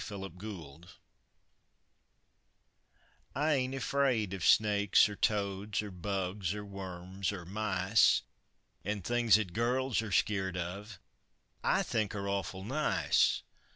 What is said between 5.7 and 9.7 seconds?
or bugs, or worms, or mice, An' things 'at